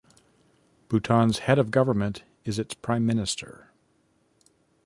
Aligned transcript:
Bhutan's 0.89 1.37
head 1.45 1.59
of 1.59 1.69
government 1.69 2.23
is 2.43 2.57
its 2.57 2.73
Prime 2.73 3.05
Minister. 3.05 3.69